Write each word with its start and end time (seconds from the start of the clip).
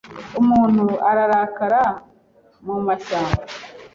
umuntu 0.41 0.85
ararakara 1.09 1.81
mumashyamba 2.65 3.41